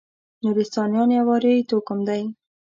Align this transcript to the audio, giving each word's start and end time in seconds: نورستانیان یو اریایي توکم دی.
نورستانیان 0.43 1.09
یو 1.17 1.27
اریایي 1.35 1.67
توکم 1.69 1.99
دی. 2.07 2.23